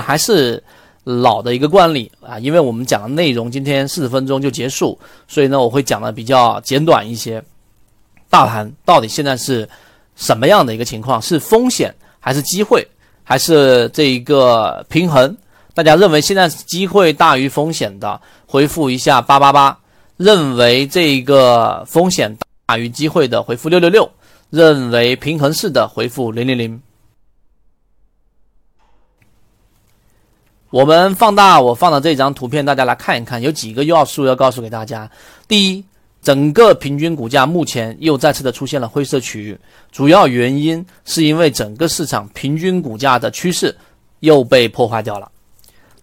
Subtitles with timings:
[0.00, 0.62] 还是
[1.04, 7.42] 老的一个惯例啊，因为我们讲的内容今天四十分钟就结束，所以呢，我会讲的比较简短一些。
[8.28, 9.68] 大盘到底现在是
[10.16, 11.22] 什么样的一个情况？
[11.22, 12.86] 是风险还是机会，
[13.22, 15.36] 还是这一个平衡？
[15.74, 19.78] 大家认为现在机会大于风险的，回复一下八八八；
[20.16, 22.36] 认为这个风险
[22.66, 24.02] 大于机会的，回复六六六；
[24.50, 26.82] 认为平衡式的，回复零零零。
[30.76, 35.10] 我们放大我放的这张图片，大家来看一看，有几个要素要告诉给大家。
[35.48, 35.82] 第一，
[36.20, 39.58] 整个平均股价目前又再次的出现了灰色区域，
[39.90, 43.74] 主要原因是因为整个市场平均股价的趋势
[44.20, 45.26] 又被破坏掉了，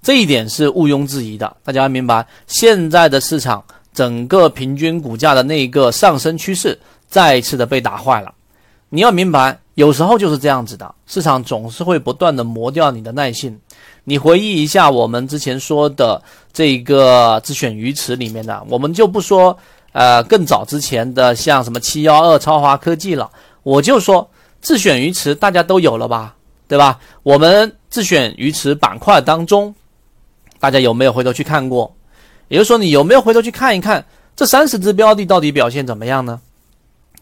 [0.01, 1.55] 这一点是毋庸置疑的。
[1.63, 3.63] 大家要明白，现在的市场
[3.93, 6.75] 整个平均股价的那个上升趋势
[7.07, 8.33] 再次的被打坏了。
[8.95, 13.59] 你要明白，有时候就是这样子的，市场总是会不断的磨掉你的耐性。
[14.03, 16.21] 你回忆一下我们之前说的
[16.53, 19.57] 这个自选鱼池里面的，我们就不说
[19.93, 23.27] 呃更早之前的像什么七幺二超华科技了，
[23.63, 24.29] 我就说
[24.61, 26.35] 自选鱼池大家都有了吧，
[26.67, 26.99] 对吧？
[27.23, 29.73] 我们自选鱼池板块当中，
[30.59, 31.91] 大家有没有回头去看过？
[32.47, 34.05] 也就是说，你有没有回头去看一看
[34.35, 36.39] 这三十只标的到底表现怎么样呢？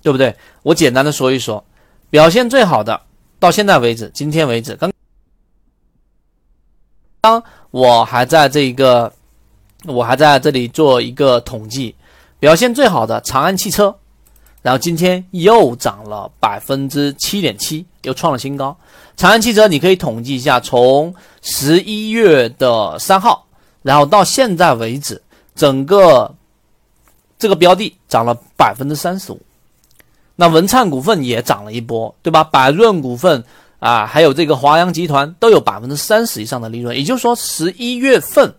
[0.01, 0.35] 对不对？
[0.63, 1.63] 我简单的说一说，
[2.09, 2.99] 表现最好的
[3.39, 4.91] 到现在为止，今天为止刚。
[7.21, 9.11] 当我还在这一个，
[9.85, 11.95] 我还在这里做一个统计，
[12.39, 13.95] 表现最好的长安汽车，
[14.63, 18.75] 然后今天又涨了百分之七点七，又创了新高。
[19.15, 23.45] 长安汽车你可以统计一下，从十一月的三号，
[23.83, 25.21] 然后到现在为止，
[25.53, 26.33] 整个
[27.37, 29.39] 这个标的涨了百分之三十五。
[30.41, 32.43] 那文灿股份也涨了一波，对吧？
[32.43, 33.43] 百润股份。
[33.77, 38.53] 啊，还有这个华阳集团都有百分之三十以上的利润，也就是说，十一月份、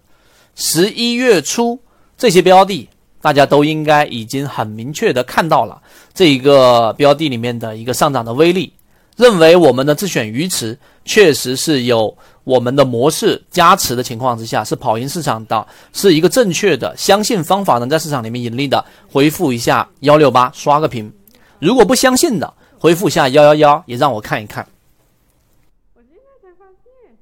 [0.56, 1.78] 十一月初
[2.18, 2.88] 这些标的，
[3.20, 5.80] 大家都应该已经很明确的看到了
[6.12, 8.72] 这一个标的里面的一个上涨的威力，
[9.16, 12.12] 认为我们的自选鱼池确实是有
[12.42, 21.12] 我们的模式加持的情况之下，是跑赢市场的，是一个正确的，相信方法能在市场里面盈利的，回复一下幺六八刷个屏，
[21.62, 24.66] 如果不相信的，回复下幺幺幺也让我看一看
[25.94, 27.16] 我现在才发现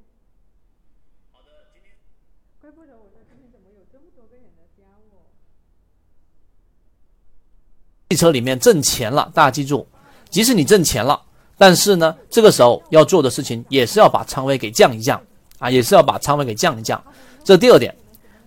[2.59, 4.81] 怪不得我说今天怎么有这么多个人来加
[5.11, 5.21] 我。
[8.09, 9.85] 汽车里面挣钱了，大家记住，
[10.31, 11.21] 即使你挣钱了，
[11.55, 15.21] 但是呢，这个时候要做的事情也是要把仓位给降一降
[15.59, 16.99] 啊，也是要把仓位给降一降。
[17.43, 17.95] 这第二点，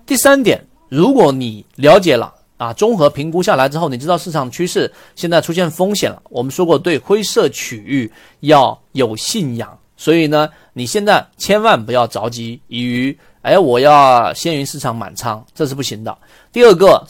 [0.04, 6.22] 第三点，如果你了解了啊，综合评估下来之后，你知道市场趋势现在出现风险了。
[6.30, 8.10] 我们说过，对灰色区域
[8.40, 16.16] 要有信仰，所以呢，你现在千万不要着急于，哎，我要先于市场满仓，这是不行的。
[16.52, 17.06] 第二个。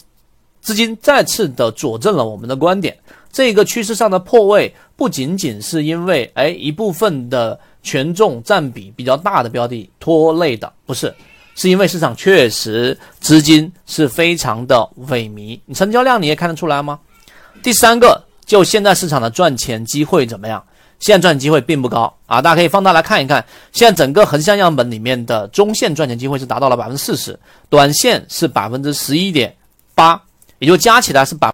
[0.64, 2.96] 资金再次的佐证了我们的观点，
[3.30, 11.14] 这个趋势上的破位不仅仅是因为哎一部分的权重占比比较大的标的拖累的，不是，
[11.54, 14.76] 是因为市场确实资金是非常的
[15.08, 16.98] 萎靡，你成交量你也看得出来吗？
[17.62, 20.64] 第三个，就现在市场的赚钱机会怎么样？
[20.98, 27.38] 现在赚钱机会并不高啊，大家可以放大来看一看，现在整个横向样本里面的中线赚钱机会是达到了百分之四十，
[27.68, 29.56] 短线是百分之十一点
[29.94, 30.20] 八。
[30.60, 31.52] 也就加起来是百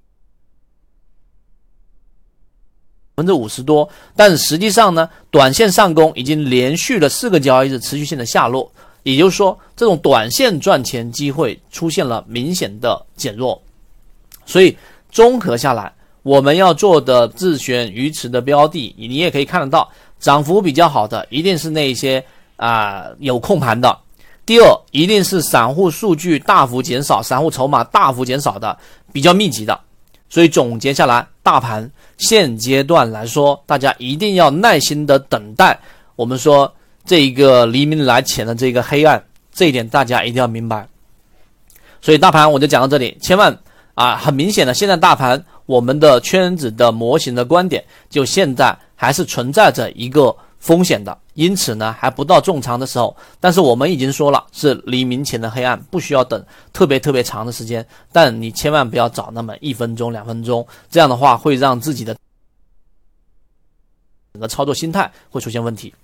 [3.17, 8.71] 分之五十多，但实际上呢，短线上攻已经连续了四个交易日持续性的下落，
[9.03, 13.61] 也就是说，这种短线赚钱机会出现了明显的减弱。
[14.45, 14.77] 所以
[15.11, 22.23] 综合下来，我们要做的自选鱼池的标的，你也可以看得到，涨幅比较好的一定是那些
[22.57, 23.97] 啊有控盘的。
[24.45, 28.77] 第二，一定是散户数据大幅减少，散户筹码大幅减少的
[29.13, 29.79] 比较密集的，
[30.29, 31.89] 所以总结下来，大盘
[32.19, 35.79] 现阶段来说，大家一定要耐心的等待。
[36.17, 36.73] 我们说
[37.05, 39.23] 这一个黎明来前的这个黑暗，
[39.53, 40.87] 这一点大家一定要明白。
[42.01, 43.57] 所以大盘我就讲到这里，千万
[43.95, 50.37] 啊，很明显的，现在大盘我们的圈子的模型的观点，就现在还是存在着一个。
[50.61, 57.83] 风险的，因此呢还不到重仓的时候，但是我们已经说了是黎明前的黑暗，不需要等特别特别长的时间，
[58.13, 62.15] 但你千万不要找那么一分钟两分钟，这样的话会让自己的
[64.35, 65.95] 整个操作心态会出现问题。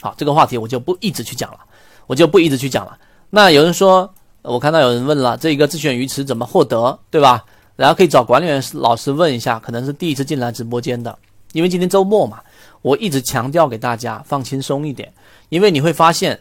[0.00, 1.58] 好，这个话题我就不一直去讲了，
[2.06, 2.96] 我就不一直去讲了。
[3.30, 4.12] 那有人说，
[4.42, 7.44] 我看到有人问了，这个自选鱼池怎么获得，对吧？
[7.76, 11.16] 然后可以找管理员老师问一下，可能是第一次进来直播间的，
[11.52, 12.40] 因为今天周末嘛。
[12.82, 15.12] 我一直强调给大家放轻松一点，
[15.50, 16.40] 因为你会发现，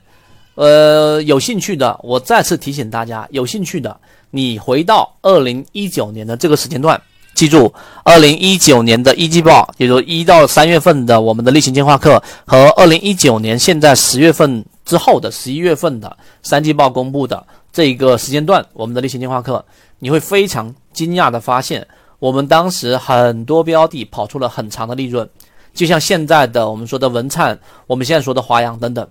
[0.55, 7.01] 呃，有兴趣的，我再次提醒大家，有兴趣的，你回到二零一九年的这个时间段，
[7.39, 17.41] 记住，二零一九年的一季报，也就一到三月份的我们的例行进化课，和二零一九年现在十月份之后的十一月份的三季报公布的
[17.71, 19.63] 这一个时间段，我们的例行进化课，
[19.99, 21.87] 你会非常惊讶的发现，
[22.19, 25.25] 我们当时很多标的跑出了很长的利润，
[25.73, 27.57] 就像现在的我们说的文灿，
[27.87, 29.07] 我们现在说的华阳等等。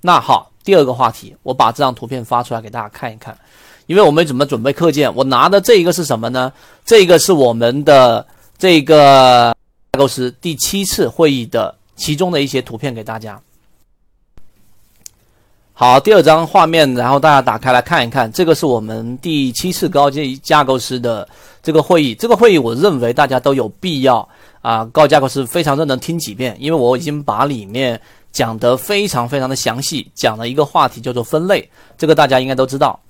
[0.00, 0.50] 那好。
[0.64, 3.38] 第二个话题，我把这张图片发出来给大家看一看，
[3.86, 6.52] 因为我们怎么准备课件，我拿的这一个是什么呢？
[6.84, 8.26] 这个是我们的
[8.58, 9.54] 这个
[9.92, 13.40] 架构师第七次会议的其中的一些图片给大家。
[15.72, 21.28] 好，第二张画面，然后大家打开来看一看，这个是我们第七次高阶架构师的
[21.62, 22.14] 这个会议。
[22.14, 24.26] 这个会议，我认为大家都有必要
[24.62, 28.00] 啊，高架构师非常认真听几遍，因为我已经把里面。
[28.32, 31.66] 讲得非常非常的详细，讲了一个话题叫做分类，
[31.96, 33.00] 这个大家应该都知道。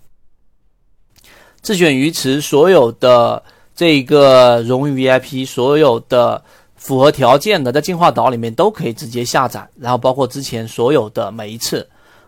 [1.67, 3.43] 自选鱼池所有的
[3.75, 6.41] 这个荣誉 VIP，所有的
[6.77, 11.85] 符合条件的，在进化岛里面都可以直接下载，然后包括之前所有的每一次，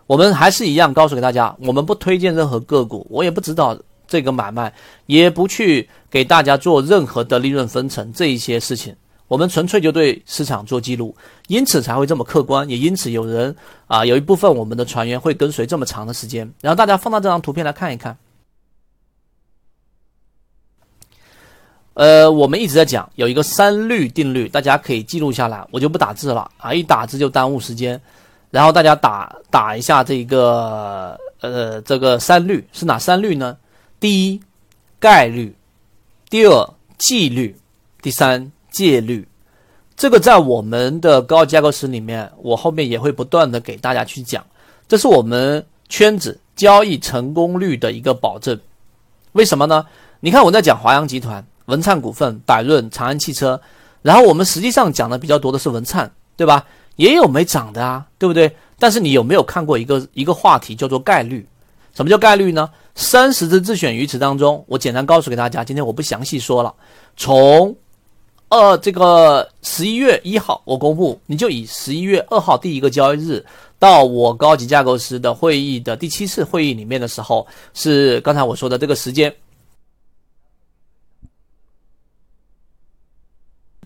[0.07, 4.73] 我们还是一样告诉给大家，我们不推荐任何个股，我也不知道这个买卖，
[5.05, 8.93] 也不去给大家做任何的利润分成这一些事情。
[9.29, 11.15] 我们纯粹就对市场做记录，
[11.47, 13.55] 因此才会这么客观，也因此有人
[13.87, 16.51] 啊，有一部分我们的船员会跟随这么长的时间。
[16.59, 18.17] 然后大家放到这张图片来看一看，
[21.99, 27.99] 呃，我们一直在讲有一个三律定律，大家可以记录下来，我就不打字了啊，一打字就耽误时间。
[28.51, 33.57] 然后大家打打一下这个呃这个三律是哪三律呢？
[33.99, 34.39] 第一，
[34.97, 35.51] 概率；
[36.29, 37.53] 第二，纪律；
[38.01, 38.49] 第三。
[38.71, 39.27] 戒律，
[39.97, 44.45] 这个在我们的高级架构师里面，我后面也会不断的给大家去讲，
[44.87, 48.57] 这是我们圈子交易成功率的一个保证。
[49.31, 49.85] 为什么呢？
[50.19, 53.59] 你看我在讲华阳集团、文灿股份、百润、长安汽车，
[54.01, 56.65] 然后我们实际上讲的比较多的是文灿，对吧？
[56.97, 58.53] 也有没涨的啊，对不对？
[58.77, 61.47] 但是你有没有看过一个一个话题叫做概率？
[61.95, 62.69] 什么叫概率呢？
[62.95, 66.73] 三十只自选鱼池当中，我简单告诉给大家，今天我不详细说了，
[67.15, 67.73] 从。
[68.49, 73.45] 呃，这个十一月一号我公布，你就以十一月二号第一个交易日
[73.77, 77.45] 到我高级架构师的会议的第七次会议里面的时候，
[77.75, 79.31] 是刚才我说的这个时间。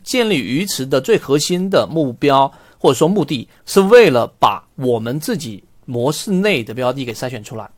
[0.04, 7.70] 建立鱼池的最核心的目标或者说目的是为了把我们自己模式内的标的给筛选出来。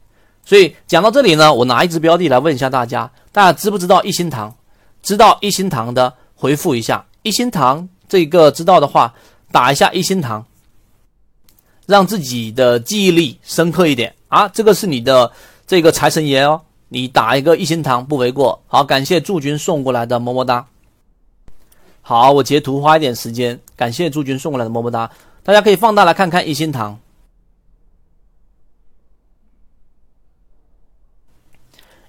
[0.44, 4.56] 所以讲到这里呢，我拿一只标的来问一下大家，大家知不知道一心堂？
[5.02, 6.14] 知道一心堂的？
[6.38, 9.14] 回复一下一心堂，这个知道的话，
[9.54, 10.46] 打一下一心堂，
[11.86, 14.46] 让自己的记忆力深刻一点啊！
[14.50, 15.32] 这个是你的
[15.66, 18.62] 这个财神爷哦，你打一个一心堂不为过。
[18.68, 20.68] 好，感谢祝军送过来的么么哒。
[22.08, 25.10] 好，我截图花一点时间，感谢驻军送过来的么么哒。
[25.42, 27.00] 大家可以放大来看看一心堂。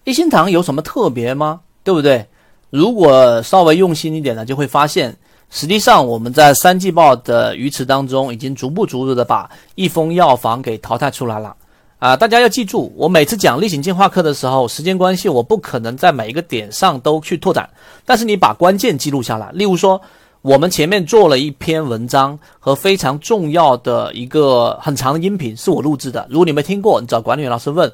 [0.05, 1.63] 一心堂有什么特别吗？
[1.83, 2.27] 对不对？
[2.69, 5.17] 如果稍微用心一点呢，就会发现，
[5.49, 11.57] 实际上我们在三季报的鱼池当中，已经逐步逐步的把益丰药房给淘汰出来了。
[11.99, 17.69] 啊，大家要记住，我每次讲例行进化课的时候，时间关系，我不可能在每一个点上都去拓展。
[18.05, 19.99] 但是你把关键记录下来，例如说，
[20.43, 26.26] 我们前面做了一篇文章和非常重要的一个很长的音频，是我录制的。
[26.29, 27.91] 如果你没听过，你找管理员老师问，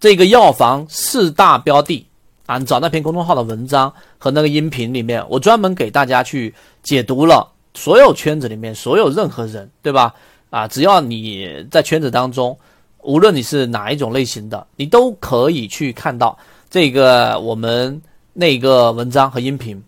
[0.00, 2.04] 这个药房四大标的。
[2.46, 10.14] 啊，你找那篇公众号的文章和那个音频里面，我专门给大家去解读了所有圈子里面所有任何人，对吧？
[10.50, 12.56] 啊，只要你在圈子当中，
[13.02, 16.36] 无论你是哪一种类型的，你都可以去看到
[16.68, 18.00] 这个我们
[18.32, 19.82] 那个文章和音频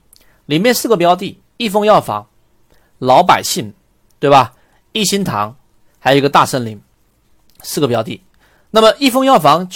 [0.46, 2.26] 里面四个标的：益丰药房、
[2.98, 3.72] 老百姓，
[4.18, 4.54] 对吧？
[4.92, 5.56] 益心堂，
[5.98, 6.80] 还有一个大森林，
[7.60, 8.20] 四个标的。
[8.70, 9.68] 那么益丰药房。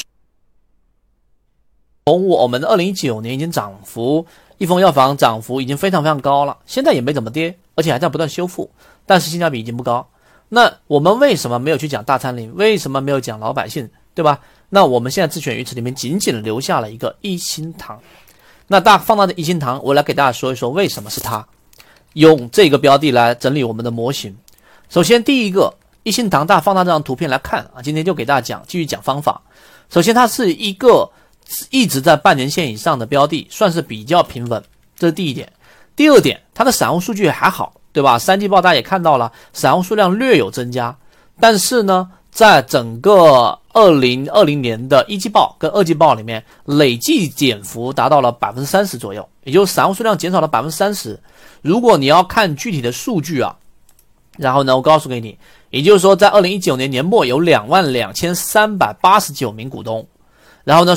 [2.06, 4.26] 从我们的二零一九年已经涨幅，
[4.58, 8.68] 益丰药房涨幅已经非常非常高了，现在也没怎么跌，而且还在不断修复，
[9.06, 10.04] 但是性价比已经不高。
[10.54, 12.54] 那我们为什么没有去讲大参林？
[12.54, 13.88] 为什么没有讲老百姓？
[14.14, 14.38] 对吧？
[14.68, 17.98] 那我们现在自选鱼池里面仅仅留下了一个一心堂。
[18.66, 21.46] 那大放大的一心堂，我来给大家说一说为什么是它。
[22.12, 24.36] 用这个标的来整理我们的模型。
[24.90, 29.40] 首先第一个一心堂，大放大这张图片来看啊，今天就给大家讲，继续讲方法。
[29.88, 31.10] 首先它是一个。
[31.70, 34.62] 一直在半年线以上的标的，算是比较平稳，
[34.96, 35.52] 这是第一点。
[35.94, 38.18] 第二点，它的散户数据还好，对吧？
[38.18, 40.96] 三季报大家也看到了，散户数量略有增加，
[41.38, 51.18] 但是呢，在整个二零二零年的一季报跟二季报里面，累计减幅达到了百分之三十左右，也就是散户数量减少了百分之三十。
[51.60, 53.54] 如果你要看具体的数据啊，
[54.38, 55.38] 然后呢，我告诉给你，
[55.70, 60.06] 也就是说，在二零一九年年末有两万两千三百八十九名股东，
[60.64, 60.96] 然后呢，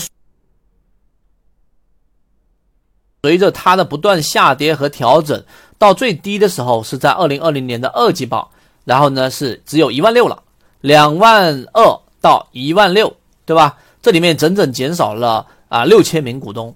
[3.24, 5.44] 随着它的不断下跌和调整，
[5.78, 8.50] 到最低的时候是在二零二零年的二季报，
[8.84, 10.42] 然后呢是只有一万六了。
[10.82, 13.12] 两万二到一万六，
[13.44, 13.78] 对吧？
[14.04, 16.76] 这里面整整减少了啊六千名股东，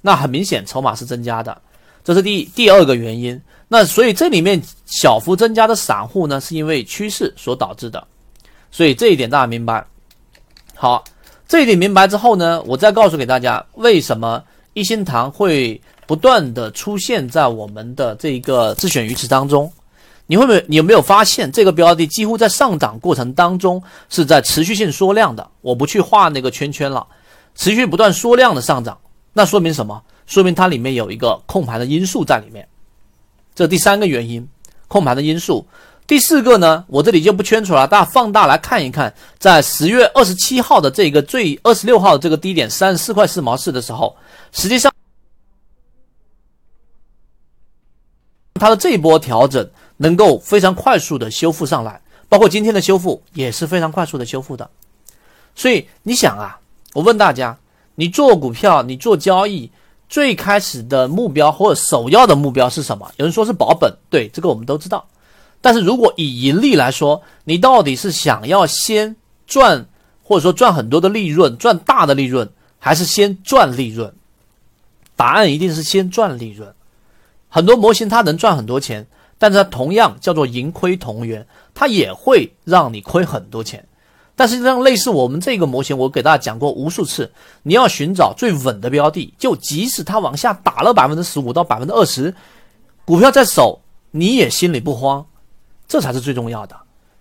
[0.00, 1.60] 那很明显筹码是增加的，
[2.02, 3.38] 这是第第二个原因。
[3.68, 8.02] 那所以这里面小幅增加的散户呢，是因为趋势所导致的，
[8.70, 9.84] 所以这一点大家明白。
[10.74, 11.04] 好，
[11.46, 15.78] 这一点明白之后呢，我再告诉给大家，为什么一心堂会
[16.12, 19.72] 不断的出现在我们的这个自选鱼池当中。
[20.26, 20.62] 你会不会？
[20.68, 25.48] 你有没有发现这个标的几乎在上涨过程当中是在持续性缩量的？
[25.62, 27.06] 我不去画那个圈圈了，
[27.54, 28.98] 持续不断缩量的上涨，
[29.32, 30.02] 那说明什么？
[30.26, 32.68] 说明它里面有一个控盘的因素在里面。
[33.54, 34.46] 这第三个原因，
[34.88, 35.66] 控盘的因素。
[36.06, 44.14] 第四个呢，我这里就不圈出来，大家放大来看一看，在十月二十七号的这个最二十六号这个低点三十四块四毛四的时候，
[44.52, 44.92] 实际上
[48.62, 49.68] 它的这一波调整。
[49.98, 54.68] 能够非常快速的修复上来，包括今天的修复也是非常快速的修复的。
[55.54, 56.58] 所以你想啊，
[56.92, 57.56] 我问大家，
[57.94, 59.70] 你做股票，你做交易，
[60.08, 63.08] 最开始的目标或者首要的目标是什么？
[63.16, 65.06] 有人说是保本，对这个我们都知道。
[65.60, 69.14] 但是如果以盈利来说，你到底是想要先
[69.46, 69.86] 赚，
[70.24, 72.50] 或者说赚很多的利润，赚大的利润，
[72.80, 74.12] 还是先赚利润？
[75.14, 76.74] 答案一定是先赚利润。
[77.52, 79.06] 很多模型它能赚很多钱。
[79.38, 81.44] 但是它同样叫做盈亏同源，
[81.74, 83.84] 它也会让你亏很多钱。
[84.36, 87.28] 但是像类似我们这个模型，我给大家讲过无数次，
[87.64, 92.32] 你要寻找最稳的标的，就即使它往下打了百分之十五到百分之二十，
[93.04, 93.80] 股票在手，
[94.12, 95.26] 你也心里不慌，
[95.88, 96.76] 这才是最重要的。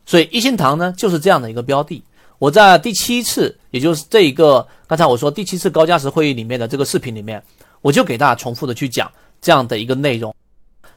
[0.05, 2.03] 所以一心堂呢就是这样的一个标的。
[2.37, 7.43] 我在第七次，也就是这一个刚才我说第七次高价值会议里面的这个视频里面，
[7.81, 9.11] 我就给大家重复的去讲
[9.41, 10.33] 这样的一个内容。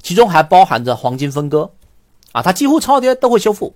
[0.02, 1.70] 其中还包含着黄金分割，
[2.32, 3.74] 啊，它几乎超跌都会修复，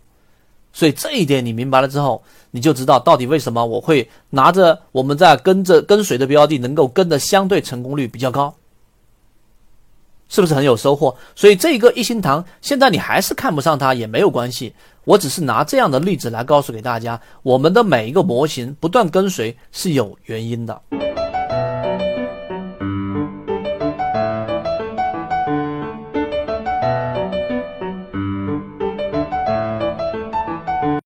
[0.75, 8.55] 所以这一点你明白了之后，你就知道到底为什么我会拿着我们在跟着跟随的标的能够跟的相对成功率比较高，
[10.29, 11.17] 是不是很有收获？
[11.35, 20.79] 所以这个一心堂现在你还是看不上它也没有关系，我只是拿这样的例子来告诉给大家，我们的每一个模型不断跟随是有原因的。